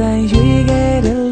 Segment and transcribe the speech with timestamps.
[0.00, 1.22] တိုင်းရွေခဲ့တဲ့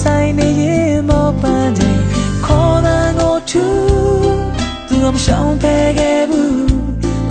[0.00, 2.02] ဆိုင်နေရင်မောပန်းခြင်း
[2.46, 3.66] ခေါ်တဲ့ကိုထူ
[4.88, 6.66] သူမရှောင်ဖဲခဲ့ဘူး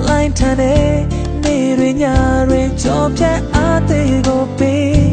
[0.08, 1.16] လိုင်းထန်တဲ့
[1.86, 2.06] တွေည
[2.50, 5.10] တွေကြောပြတ်အားသေးကိုပေး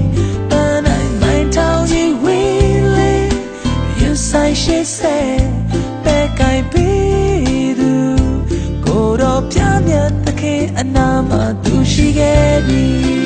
[0.51, 3.13] ပန်းနိုင်မိုင်းထောင်ကြီးဝေးလေ
[4.01, 5.19] ယူဆိုင်ရှိစေ
[6.05, 7.93] ပဲကိုင်ပြီးသူ
[8.85, 11.31] ကိုတော့ပြမြတ်တခေအနာမ
[11.65, 13.22] သူရှိခဲ့ပြီပြေ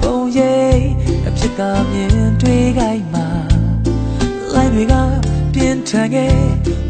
[0.00, 0.84] ပုံရိပ်
[1.26, 3.28] အဖြစ်ကမြင်တွေ့ခိုင်းမှာ
[4.52, 4.94] လိုက်တွေက
[5.54, 6.40] ပြင်းထန်ခဲ့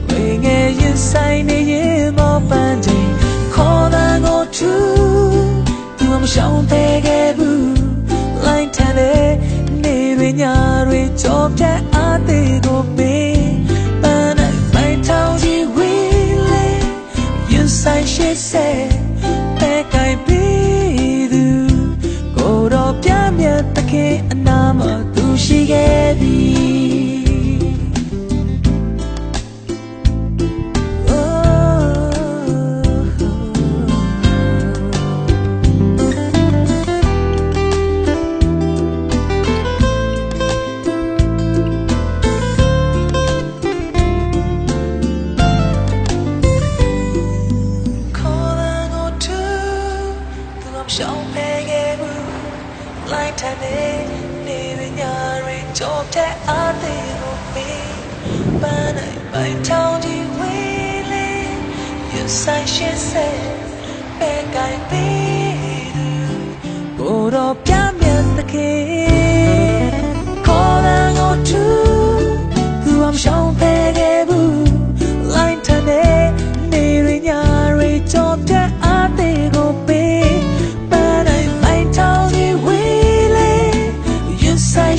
[0.08, 3.10] ဝေငယ်ရင်ဆိုင်နေရင်မောပန်းချိန်
[3.54, 4.72] ခေါ်တဲ့ကိုထူ
[5.98, 7.72] သူမရှောင်သေးခဲ့ဘူး
[8.44, 9.28] လိုက်ထန်တဲ့
[9.82, 10.42] နေတွေည
[10.88, 12.80] တွေကြောပြတ်အားသေးကို
[50.94, 52.28] ရှောင်းပေးခဲ့ဘူး
[53.12, 53.78] လိုက်တဲ့နေ
[54.46, 55.14] နေရညာ
[55.46, 57.98] ရကြောတဲ့အားသေးကိုပေး
[58.60, 61.48] ပန်းနိုင်ပိုင်ထောင်းဒီဝေးလေး
[62.12, 63.34] you say she say
[64.18, 66.08] ပဲကိုင်ပေးသူ
[66.98, 68.97] ကိုတော့ပြမြတ်တခေခေါ်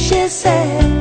[0.09, 0.27] she eh?
[0.27, 0.98] said